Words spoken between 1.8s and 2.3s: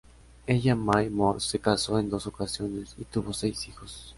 en dos